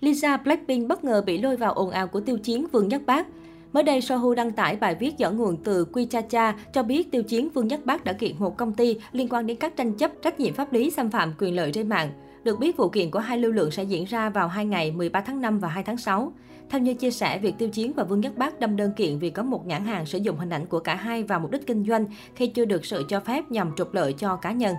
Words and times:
Lisa 0.00 0.36
Blackpink 0.36 0.88
bất 0.88 1.04
ngờ 1.04 1.22
bị 1.26 1.38
lôi 1.38 1.56
vào 1.56 1.72
ồn 1.72 1.90
ào 1.90 2.06
của 2.06 2.20
tiêu 2.20 2.38
chiến 2.38 2.66
Vương 2.72 2.88
Nhất 2.88 3.02
Bác. 3.06 3.26
Mới 3.72 3.82
đây, 3.82 4.00
Sohu 4.00 4.34
đăng 4.34 4.52
tải 4.52 4.76
bài 4.76 4.94
viết 4.94 5.18
dẫn 5.18 5.36
nguồn 5.36 5.56
từ 5.64 5.84
Quichacha 5.84 6.54
cho 6.72 6.82
biết 6.82 7.10
tiêu 7.10 7.22
chiến 7.22 7.48
Vương 7.54 7.68
Nhất 7.68 7.86
Bác 7.86 8.04
đã 8.04 8.12
kiện 8.12 8.34
một 8.38 8.56
công 8.56 8.74
ty 8.74 8.96
liên 9.12 9.28
quan 9.28 9.46
đến 9.46 9.56
các 9.56 9.76
tranh 9.76 9.92
chấp 9.92 10.12
trách 10.22 10.40
nhiệm 10.40 10.54
pháp 10.54 10.72
lý 10.72 10.90
xâm 10.90 11.10
phạm 11.10 11.34
quyền 11.38 11.56
lợi 11.56 11.70
trên 11.72 11.88
mạng. 11.88 12.10
Được 12.44 12.58
biết, 12.58 12.76
vụ 12.76 12.88
kiện 12.88 13.10
của 13.10 13.18
hai 13.18 13.38
lưu 13.38 13.52
lượng 13.52 13.70
sẽ 13.70 13.82
diễn 13.82 14.04
ra 14.04 14.30
vào 14.30 14.48
hai 14.48 14.66
ngày 14.66 14.90
13 14.90 15.20
tháng 15.20 15.40
5 15.40 15.58
và 15.58 15.68
2 15.68 15.82
tháng 15.82 15.96
6. 15.96 16.32
Theo 16.70 16.80
như 16.80 16.94
chia 16.94 17.10
sẻ, 17.10 17.38
việc 17.38 17.54
Tiêu 17.58 17.68
Chiến 17.68 17.92
và 17.92 18.04
Vương 18.04 18.20
Nhất 18.20 18.36
Bác 18.36 18.60
đâm 18.60 18.76
đơn 18.76 18.92
kiện 18.96 19.18
vì 19.18 19.30
có 19.30 19.42
một 19.42 19.66
nhãn 19.66 19.84
hàng 19.84 20.06
sử 20.06 20.18
dụng 20.18 20.36
hình 20.36 20.50
ảnh 20.50 20.66
của 20.66 20.80
cả 20.80 20.94
hai 20.94 21.22
vào 21.22 21.40
mục 21.40 21.50
đích 21.50 21.66
kinh 21.66 21.84
doanh 21.84 22.04
khi 22.34 22.46
chưa 22.46 22.64
được 22.64 22.84
sự 22.84 23.04
cho 23.08 23.20
phép 23.20 23.50
nhằm 23.50 23.70
trục 23.76 23.94
lợi 23.94 24.12
cho 24.18 24.36
cá 24.36 24.52
nhân. 24.52 24.74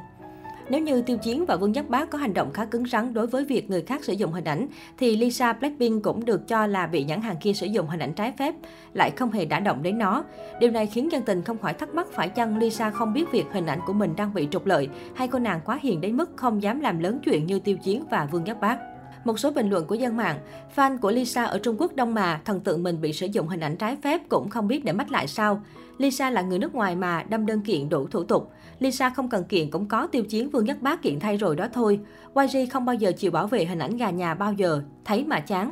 Nếu 0.70 0.82
như 0.82 1.02
Tiêu 1.02 1.18
Chiến 1.18 1.46
và 1.46 1.56
Vương 1.56 1.72
Nhất 1.72 1.90
Bác 1.90 2.10
có 2.10 2.18
hành 2.18 2.34
động 2.34 2.52
khá 2.54 2.66
cứng 2.66 2.86
rắn 2.86 3.14
đối 3.14 3.28
với 3.28 3.46
việc 3.46 3.70
người 3.70 3.82
khác 3.82 4.04
sử 4.04 4.14
dụng 4.14 4.32
hình 4.32 4.44
ảnh, 4.44 4.68
thì 4.98 5.16
Lisa 5.16 5.54
Blackpink 5.54 6.04
cũng 6.04 6.26
được 6.26 6.48
cho 6.48 6.66
là 6.68 6.88
bị 6.88 7.04
nhãn 7.04 7.22
hàng 7.22 7.36
kia 7.42 7.54
sử 7.54 7.66
dụng 7.66 7.88
hình 7.88 8.00
ảnh 8.00 8.14
trái 8.14 8.34
phép, 8.40 8.56
lại 8.94 9.12
không 9.12 9.32
hề 9.32 9.46
đả 9.46 9.60
động 9.60 9.84
đến 9.84 9.98
nó. 9.98 10.24
Điều 10.60 10.72
này 10.72 10.86
khiến 10.86 11.12
dân 11.12 11.24
tình 11.24 11.42
không 11.42 11.58
khỏi 11.58 11.74
thắc 11.74 11.96
mắc 11.96 12.08
phải 12.12 12.30
chăng 12.30 12.58
Lisa 12.58 12.92
không 12.92 13.14
biết 13.14 13.32
việc 13.32 13.46
hình 13.52 13.66
ảnh 13.66 13.80
của 13.88 13.94
mình 13.94 14.14
đang 14.18 14.34
bị 14.34 14.48
trục 14.52 14.66
lợi, 14.66 14.90
hay 15.16 15.28
cô 15.28 15.40
nàng 15.40 15.62
quá 15.66 15.80
hiền 15.82 16.02
đến 16.02 16.18
mức 16.18 16.30
không 16.36 16.64
dám 16.64 16.80
làm 16.80 17.00
lớn 17.00 17.20
chuyện 17.26 17.46
như 17.46 17.60
Tiêu 17.60 17.78
Chiến 17.78 18.04
và 18.12 18.28
Vương 18.32 18.44
Nhất 18.44 18.60
Bác. 18.62 18.78
Một 19.24 19.40
số 19.40 19.52
bình 19.52 19.70
luận 19.70 19.86
của 19.86 19.96
dân 19.96 20.18
mạng, 20.18 20.40
fan 20.76 20.98
của 20.98 21.12
Lisa 21.12 21.44
ở 21.44 21.60
Trung 21.60 21.76
Quốc 21.80 21.96
đông 21.96 22.14
mà, 22.14 22.42
thần 22.46 22.60
tượng 22.60 22.84
mình 22.84 23.02
bị 23.02 23.14
sử 23.14 23.26
dụng 23.26 23.48
hình 23.48 23.60
ảnh 23.60 23.78
trái 23.78 23.98
phép 24.04 24.22
cũng 24.30 24.50
không 24.50 24.68
biết 24.68 24.86
để 24.86 24.92
mách 24.92 25.12
lại 25.12 25.28
sao. 25.28 25.62
Lisa 25.98 26.30
là 26.30 26.42
người 26.42 26.60
nước 26.60 26.76
ngoài 26.76 26.96
mà, 26.96 27.24
đâm 27.30 27.46
đơn 27.46 27.62
kiện 27.62 27.90
đủ 27.90 28.08
thủ 28.08 28.24
tục. 28.24 28.52
Lisa 28.80 29.10
không 29.10 29.30
cần 29.30 29.44
kiện 29.44 29.72
cũng 29.72 29.88
có 29.88 30.08
tiêu 30.08 30.24
chiến 30.24 30.50
Vương 30.50 30.66
Nhất 30.66 30.82
Bác 30.82 31.02
kiện 31.02 31.20
thay 31.20 31.38
rồi 31.38 31.56
đó 31.56 31.68
thôi. 31.74 32.00
YG 32.36 32.70
không 32.72 32.86
bao 32.86 32.96
giờ 32.96 33.12
chịu 33.12 33.32
bảo 33.32 33.48
vệ 33.48 33.66
hình 33.66 33.80
ảnh 33.80 33.98
gà 33.98 34.10
nhà 34.10 34.34
bao 34.34 34.54
giờ, 34.54 34.82
thấy 35.06 35.26
mà 35.26 35.40
chán. 35.40 35.72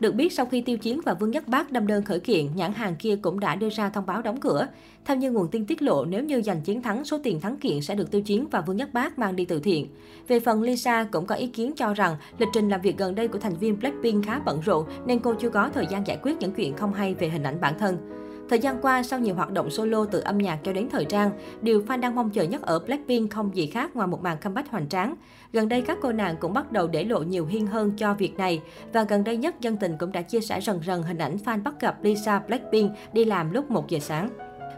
Được 0.00 0.14
biết, 0.14 0.32
sau 0.32 0.46
khi 0.46 0.60
Tiêu 0.60 0.78
Chiến 0.78 1.00
và 1.04 1.14
Vương 1.14 1.30
Nhất 1.30 1.48
Bác 1.48 1.72
đâm 1.72 1.86
đơn 1.86 2.02
khởi 2.02 2.20
kiện, 2.20 2.46
nhãn 2.54 2.72
hàng 2.72 2.96
kia 2.96 3.16
cũng 3.22 3.40
đã 3.40 3.54
đưa 3.54 3.68
ra 3.70 3.88
thông 3.88 4.06
báo 4.06 4.22
đóng 4.22 4.40
cửa. 4.40 4.66
Theo 5.04 5.16
như 5.16 5.30
nguồn 5.30 5.48
tin 5.48 5.66
tiết 5.66 5.82
lộ, 5.82 6.04
nếu 6.04 6.24
như 6.24 6.42
giành 6.42 6.60
chiến 6.60 6.82
thắng, 6.82 7.04
số 7.04 7.18
tiền 7.22 7.40
thắng 7.40 7.56
kiện 7.56 7.80
sẽ 7.80 7.94
được 7.94 8.10
Tiêu 8.10 8.20
Chiến 8.20 8.46
và 8.50 8.60
Vương 8.60 8.76
Nhất 8.76 8.88
Bác 8.92 9.18
mang 9.18 9.36
đi 9.36 9.44
từ 9.44 9.60
thiện. 9.60 9.86
Về 10.28 10.40
phần 10.40 10.62
Lisa 10.62 11.04
cũng 11.12 11.26
có 11.26 11.34
ý 11.34 11.46
kiến 11.46 11.72
cho 11.76 11.94
rằng 11.94 12.16
lịch 12.38 12.48
trình 12.52 12.68
làm 12.68 12.80
việc 12.80 12.98
gần 12.98 13.14
đây 13.14 13.28
của 13.28 13.38
thành 13.38 13.56
viên 13.56 13.78
Blackpink 13.78 14.26
khá 14.26 14.38
bận 14.38 14.60
rộn 14.60 14.84
nên 15.06 15.18
cô 15.18 15.34
chưa 15.34 15.50
có 15.50 15.70
thời 15.74 15.86
gian 15.90 16.06
giải 16.06 16.18
quyết 16.22 16.36
những 16.40 16.52
chuyện 16.52 16.76
không 16.76 16.92
hay 16.92 17.14
về 17.14 17.28
hình 17.28 17.42
ảnh 17.42 17.60
bản 17.60 17.78
thân. 17.78 18.17
Thời 18.48 18.58
gian 18.58 18.78
qua, 18.82 19.02
sau 19.02 19.18
nhiều 19.18 19.34
hoạt 19.34 19.52
động 19.52 19.70
solo 19.70 20.04
từ 20.04 20.20
âm 20.20 20.38
nhạc 20.38 20.58
cho 20.64 20.72
đến 20.72 20.88
thời 20.90 21.04
trang, 21.04 21.30
điều 21.62 21.80
fan 21.80 22.00
đang 22.00 22.14
mong 22.14 22.30
chờ 22.30 22.42
nhất 22.42 22.62
ở 22.62 22.78
Blackpink 22.78 23.32
không 23.32 23.56
gì 23.56 23.66
khác 23.66 23.96
ngoài 23.96 24.08
một 24.08 24.22
màn 24.22 24.38
comeback 24.38 24.70
hoành 24.70 24.88
tráng. 24.88 25.14
Gần 25.52 25.68
đây, 25.68 25.82
các 25.82 25.98
cô 26.02 26.12
nàng 26.12 26.36
cũng 26.36 26.52
bắt 26.52 26.72
đầu 26.72 26.86
để 26.86 27.04
lộ 27.04 27.22
nhiều 27.22 27.46
hiên 27.46 27.66
hơn 27.66 27.92
cho 27.96 28.14
việc 28.14 28.36
này. 28.36 28.60
Và 28.92 29.02
gần 29.02 29.24
đây 29.24 29.36
nhất, 29.36 29.60
dân 29.60 29.76
tình 29.76 29.96
cũng 29.98 30.12
đã 30.12 30.22
chia 30.22 30.40
sẻ 30.40 30.60
rần 30.60 30.80
rần 30.86 31.02
hình 31.02 31.18
ảnh 31.18 31.36
fan 31.44 31.62
bắt 31.62 31.74
gặp 31.80 32.04
Lisa 32.04 32.38
Blackpink 32.38 32.92
đi 33.12 33.24
làm 33.24 33.52
lúc 33.52 33.70
1 33.70 33.88
giờ 33.88 33.98
sáng. 33.98 34.30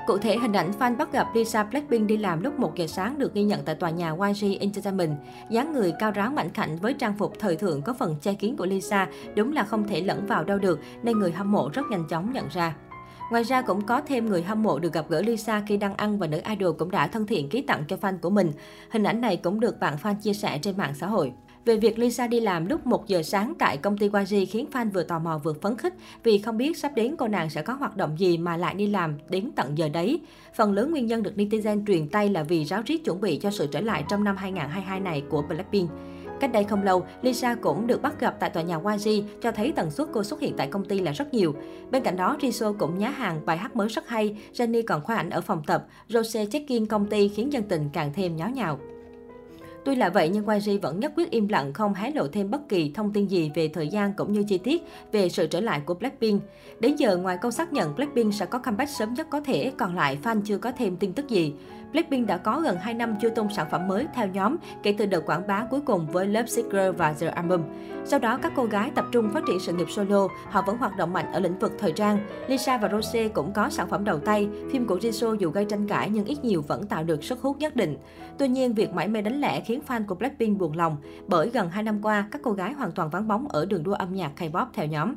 Cụ 0.07 0.19
thể, 0.19 0.39
hình 0.39 0.53
ảnh 0.53 0.71
fan 0.79 0.97
bắt 0.97 1.13
gặp 1.13 1.27
Lisa 1.35 1.65
Blackpink 1.65 2.07
đi 2.07 2.17
làm 2.17 2.43
lúc 2.43 2.59
1 2.59 2.77
giờ 2.77 2.87
sáng 2.87 3.19
được 3.19 3.35
ghi 3.35 3.43
nhận 3.43 3.63
tại 3.65 3.75
tòa 3.75 3.91
nhà 3.91 4.11
YG 4.11 4.59
Entertainment. 4.61 5.17
dáng 5.51 5.73
người 5.73 5.93
cao 5.99 6.11
ráo 6.11 6.31
mảnh 6.31 6.51
khảnh 6.55 6.77
với 6.77 6.95
trang 6.95 7.15
phục 7.19 7.33
thời 7.39 7.57
thượng 7.57 7.83
có 7.83 7.93
phần 7.93 8.17
che 8.23 8.35
kín 8.35 8.57
của 8.57 8.67
Lisa 8.67 9.09
đúng 9.35 9.53
là 9.53 9.65
không 9.65 9.89
thể 9.89 10.01
lẫn 10.01 10.27
vào 10.27 10.45
đâu 10.45 10.59
được, 10.59 10.81
nên 11.03 11.19
người 11.19 11.33
hâm 11.33 11.53
mộ 11.53 11.71
rất 11.73 11.83
nhanh 11.91 12.05
chóng 12.09 12.33
nhận 12.33 12.49
ra. 12.49 12.75
Ngoài 13.31 13.43
ra 13.43 13.63
cũng 13.63 13.87
có 13.87 14.01
thêm 14.01 14.27
người 14.27 14.43
hâm 14.43 14.63
mộ 14.63 14.79
được 14.79 14.93
gặp 14.93 15.07
gỡ 15.09 15.23
Lisa 15.23 15.63
khi 15.67 15.77
đang 15.77 15.95
ăn 15.95 16.19
và 16.19 16.27
nữ 16.27 16.41
idol 16.49 16.77
cũng 16.79 16.91
đã 16.91 17.07
thân 17.07 17.27
thiện 17.27 17.49
ký 17.49 17.63
tặng 17.63 17.85
cho 17.89 17.97
fan 18.01 18.19
của 18.19 18.31
mình. 18.31 18.53
Hình 18.91 19.03
ảnh 19.03 19.21
này 19.21 19.37
cũng 19.37 19.61
được 19.61 19.81
bạn 19.81 19.97
fan 20.03 20.15
chia 20.15 20.33
sẻ 20.33 20.59
trên 20.63 20.77
mạng 20.77 20.95
xã 20.95 21.07
hội. 21.07 21.33
Về 21.65 21.77
việc 21.77 21.99
Lisa 21.99 22.27
đi 22.27 22.41
làm 22.41 22.67
lúc 22.67 22.87
1 22.87 23.07
giờ 23.07 23.23
sáng 23.23 23.55
tại 23.59 23.77
công 23.77 23.99
ty 23.99 24.07
YG 24.07 24.51
khiến 24.51 24.67
fan 24.73 24.91
vừa 24.91 25.03
tò 25.03 25.19
mò 25.19 25.41
vừa 25.45 25.53
phấn 25.53 25.77
khích 25.77 25.95
vì 26.23 26.39
không 26.39 26.57
biết 26.57 26.79
sắp 26.79 26.93
đến 26.95 27.17
cô 27.17 27.29
nàng 27.29 27.51
sẽ 27.51 27.63
có 27.63 27.73
hoạt 27.73 27.97
động 27.97 28.19
gì 28.19 28.39
mà 28.39 28.57
lại 28.57 28.75
đi 28.75 28.87
làm 28.87 29.15
đến 29.29 29.51
tận 29.57 29.79
giờ 29.79 29.89
đấy. 29.89 30.21
Phần 30.55 30.73
lớn 30.73 30.91
nguyên 30.91 31.07
nhân 31.07 31.23
được 31.23 31.33
netizen 31.37 31.87
truyền 31.87 32.09
tay 32.09 32.29
là 32.29 32.43
vì 32.43 32.65
ráo 32.65 32.83
riết 32.87 33.05
chuẩn 33.05 33.21
bị 33.21 33.37
cho 33.37 33.51
sự 33.51 33.67
trở 33.67 33.81
lại 33.81 34.05
trong 34.09 34.25
năm 34.25 34.37
2022 34.37 35.01
này 35.01 35.23
của 35.31 35.43
Blackpink. 35.43 35.91
Cách 36.41 36.53
đây 36.53 36.65
không 36.65 36.83
lâu, 36.83 37.05
Lisa 37.23 37.55
cũng 37.55 37.87
được 37.87 38.03
bắt 38.03 38.21
gặp 38.21 38.37
tại 38.41 38.51
tòa 38.51 38.63
nhà 38.63 38.79
YG, 38.79 39.25
cho 39.43 39.53
thấy 39.53 39.73
tần 39.73 39.91
suất 39.91 40.09
cô 40.13 40.25
xuất 40.25 40.41
hiện 40.41 40.55
tại 40.57 40.67
công 40.67 40.85
ty 40.85 40.99
là 40.99 41.13
rất 41.13 41.35
nhiều. 41.35 41.55
Bên 41.91 42.03
cạnh 42.03 42.17
đó, 42.17 42.37
Jisoo 42.41 42.75
cũng 42.79 42.99
nhá 42.99 43.11
hàng 43.11 43.41
bài 43.47 43.57
hát 43.57 43.77
mới 43.77 43.89
rất 43.89 44.09
hay, 44.09 44.37
Jennie 44.55 44.83
còn 44.87 45.03
khoa 45.03 45.17
ảnh 45.17 45.31
ở 45.31 45.41
phòng 45.41 45.63
tập, 45.67 45.87
Rose 46.09 46.47
check-in 46.47 46.87
công 46.87 47.07
ty 47.07 47.29
khiến 47.29 47.53
dân 47.53 47.63
tình 47.63 47.91
càng 47.93 48.13
thêm 48.15 48.37
nháo 48.37 48.51
nhào. 48.51 48.79
Tuy 49.85 49.95
là 49.97 50.09
vậy 50.09 50.31
nhưng 50.33 50.47
YG 50.49 50.81
vẫn 50.83 51.01
nhất 51.01 51.13
quyết 51.17 51.31
im 51.31 51.49
lặng 51.49 51.73
không 51.73 51.95
hé 51.95 52.11
lộ 52.11 52.29
thêm 52.29 52.51
bất 52.51 52.69
kỳ 52.69 52.93
thông 52.95 53.13
tin 53.13 53.27
gì 53.27 53.51
về 53.55 53.69
thời 53.69 53.89
gian 53.89 54.13
cũng 54.17 54.33
như 54.33 54.43
chi 54.49 54.59
tiết 54.59 54.83
về 55.13 55.29
sự 55.29 55.47
trở 55.47 55.61
lại 55.61 55.81
của 55.87 55.95
Blackpink. 55.95 56.43
Đến 56.81 56.97
giờ 56.97 57.17
ngoài 57.17 57.39
câu 57.43 57.51
xác 57.51 57.73
nhận 57.73 57.95
Blackpink 57.95 58.35
sẽ 58.35 58.47
có 58.47 58.59
comeback 58.59 58.91
sớm 58.91 59.15
nhất 59.15 59.27
có 59.31 59.41
thể, 59.41 59.73
còn 59.79 59.97
lại 59.97 60.19
fan 60.23 60.41
chưa 60.45 60.59
có 60.59 60.73
thêm 60.73 60.97
tin 60.97 61.13
tức 61.13 61.29
gì. 61.29 61.55
Blackpink 61.93 62.27
đã 62.27 62.37
có 62.37 62.61
gần 62.61 62.77
2 62.77 62.95
năm 62.95 63.17
chưa 63.21 63.29
tung 63.31 63.49
sản 63.51 63.67
phẩm 63.71 63.89
mới 63.89 64.07
theo 64.15 64.27
nhóm 64.27 64.57
kể 64.83 64.95
từ 64.99 65.07
đợt 65.07 65.21
quảng 65.27 65.47
bá 65.47 65.67
cuối 65.71 65.81
cùng 65.81 66.07
với 66.07 66.27
Love 66.27 66.47
Sick 66.47 66.73
và 66.97 67.13
The 67.13 67.27
Album. 67.27 67.63
Sau 68.05 68.19
đó, 68.19 68.39
các 68.43 68.53
cô 68.57 68.65
gái 68.65 68.91
tập 68.95 69.05
trung 69.13 69.31
phát 69.31 69.43
triển 69.47 69.61
sự 69.61 69.73
nghiệp 69.73 69.91
solo, 69.91 70.29
họ 70.51 70.63
vẫn 70.67 70.77
hoạt 70.77 70.97
động 70.97 71.13
mạnh 71.13 71.33
ở 71.33 71.41
lĩnh 71.41 71.59
vực 71.59 71.73
thời 71.79 71.93
trang. 71.93 72.19
Lisa 72.49 72.79
và 72.79 72.89
Rose 72.89 73.29
cũng 73.29 73.53
có 73.53 73.71
sản 73.71 73.89
phẩm 73.89 74.05
đầu 74.05 74.19
tay. 74.19 74.49
Phim 74.73 74.87
của 74.87 74.97
Jisoo 74.97 75.35
dù 75.35 75.51
gây 75.51 75.65
tranh 75.65 75.89
cãi 75.89 76.11
nhưng 76.13 76.25
ít 76.25 76.45
nhiều 76.45 76.63
vẫn 76.69 76.87
tạo 76.87 77.05
được 77.05 77.25
sức 77.25 77.41
hút 77.41 77.59
nhất 77.59 77.77
định. 77.77 77.97
Tuy 78.39 78.49
nhiên, 78.49 78.75
việc 78.75 78.93
mãi 78.93 79.09
mê 79.09 79.23
đánh 79.23 79.41
lẻ 79.41 79.61
khiến 79.61 79.81
fan 79.89 80.07
của 80.07 80.15
Blackpink 80.15 80.59
buồn 80.59 80.77
lòng 80.77 80.97
bởi 81.27 81.51
gần 81.51 81.71
2 81.71 81.83
năm 81.83 81.99
qua, 82.03 82.29
các 82.31 82.41
cô 82.45 82.53
gái 82.53 82.73
hoàn 82.73 82.93
toàn 82.93 83.11
vắng 83.11 83.29
bóng 83.29 83.49
ở 83.49 83.67
đường 83.67 83.83
đua 83.83 83.95
âm 83.95 84.15
nhạc 84.15 84.33
K-pop 84.37 84.67
theo 84.73 84.87
nhóm. 84.87 85.15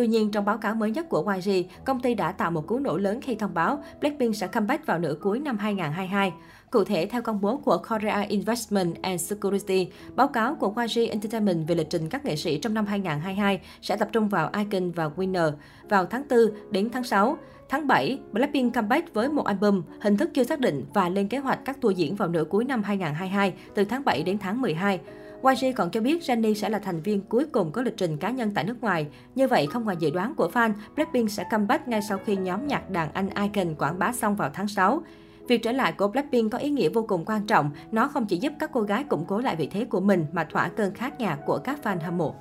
Tuy 0.00 0.06
nhiên, 0.06 0.30
trong 0.30 0.44
báo 0.44 0.58
cáo 0.58 0.74
mới 0.74 0.90
nhất 0.90 1.08
của 1.08 1.34
YG, 1.36 1.50
công 1.84 2.00
ty 2.00 2.14
đã 2.14 2.32
tạo 2.32 2.50
một 2.50 2.66
cú 2.66 2.78
nổ 2.78 2.96
lớn 2.96 3.20
khi 3.20 3.34
thông 3.34 3.54
báo 3.54 3.82
Blackpink 4.00 4.36
sẽ 4.36 4.46
comeback 4.46 4.86
vào 4.86 4.98
nửa 4.98 5.14
cuối 5.20 5.38
năm 5.40 5.58
2022. 5.58 6.32
Cụ 6.70 6.84
thể, 6.84 7.06
theo 7.06 7.22
công 7.22 7.40
bố 7.40 7.56
của 7.56 7.78
Korea 7.88 8.20
Investment 8.20 9.02
and 9.02 9.22
Security, 9.22 9.88
báo 10.14 10.28
cáo 10.28 10.54
của 10.54 10.74
YG 10.76 11.10
Entertainment 11.10 11.68
về 11.68 11.74
lịch 11.74 11.90
trình 11.90 12.08
các 12.08 12.24
nghệ 12.24 12.36
sĩ 12.36 12.58
trong 12.58 12.74
năm 12.74 12.86
2022 12.86 13.60
sẽ 13.82 13.96
tập 13.96 14.08
trung 14.12 14.28
vào 14.28 14.50
Icon 14.58 14.90
và 14.90 15.10
Winner 15.16 15.52
vào 15.88 16.06
tháng 16.06 16.22
4 16.30 16.38
đến 16.70 16.90
tháng 16.92 17.04
6. 17.04 17.38
Tháng 17.68 17.86
7, 17.86 18.18
Blackpink 18.32 18.74
comeback 18.74 19.14
với 19.14 19.28
một 19.28 19.46
album, 19.46 19.82
hình 20.00 20.16
thức 20.16 20.30
chưa 20.34 20.44
xác 20.44 20.60
định 20.60 20.84
và 20.94 21.08
lên 21.08 21.28
kế 21.28 21.38
hoạch 21.38 21.64
các 21.64 21.80
tour 21.80 21.96
diễn 21.96 22.14
vào 22.14 22.28
nửa 22.28 22.44
cuối 22.44 22.64
năm 22.64 22.82
2022, 22.82 23.54
từ 23.74 23.84
tháng 23.84 24.04
7 24.04 24.22
đến 24.22 24.38
tháng 24.38 24.60
12. 24.60 25.00
YG 25.42 25.66
còn 25.76 25.90
cho 25.90 26.00
biết 26.00 26.22
Jennie 26.22 26.54
sẽ 26.54 26.68
là 26.68 26.78
thành 26.78 27.00
viên 27.00 27.20
cuối 27.20 27.46
cùng 27.52 27.72
có 27.72 27.82
lịch 27.82 27.96
trình 27.96 28.16
cá 28.16 28.30
nhân 28.30 28.50
tại 28.54 28.64
nước 28.64 28.80
ngoài. 28.80 29.06
Như 29.34 29.48
vậy, 29.48 29.66
không 29.66 29.84
ngoài 29.84 29.96
dự 30.00 30.10
đoán 30.10 30.34
của 30.34 30.50
fan, 30.54 30.72
Blackpink 30.94 31.30
sẽ 31.30 31.44
comeback 31.50 31.88
ngay 31.88 32.00
sau 32.08 32.18
khi 32.24 32.36
nhóm 32.36 32.66
nhạc 32.66 32.90
đàn 32.90 33.12
anh 33.12 33.28
Icon 33.28 33.74
quảng 33.74 33.98
bá 33.98 34.12
xong 34.12 34.36
vào 34.36 34.50
tháng 34.54 34.68
6. 34.68 35.02
Việc 35.48 35.62
trở 35.62 35.72
lại 35.72 35.92
của 35.92 36.08
Blackpink 36.08 36.52
có 36.52 36.58
ý 36.58 36.70
nghĩa 36.70 36.88
vô 36.88 37.02
cùng 37.08 37.24
quan 37.24 37.46
trọng. 37.46 37.70
Nó 37.92 38.08
không 38.08 38.26
chỉ 38.26 38.36
giúp 38.36 38.52
các 38.58 38.70
cô 38.72 38.80
gái 38.80 39.04
củng 39.04 39.24
cố 39.24 39.38
lại 39.38 39.56
vị 39.56 39.68
thế 39.70 39.84
của 39.84 40.00
mình 40.00 40.26
mà 40.32 40.44
thỏa 40.44 40.68
cơn 40.68 40.94
khát 40.94 41.20
nhạc 41.20 41.38
của 41.46 41.58
các 41.58 41.78
fan 41.82 42.00
hâm 42.00 42.18
mộ. 42.18 42.34